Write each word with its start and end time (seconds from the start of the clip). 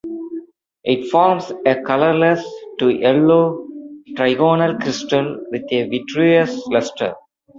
It 0.83 1.11
forms 1.11 1.51
a 1.63 1.79
colorless 1.83 2.43
to 2.79 2.89
yellow 2.89 3.67
trigonal 4.17 4.81
crystal 4.81 5.41
with 5.51 5.71
a 5.71 5.87
vitreous 5.89 6.65
luster. 6.69 7.13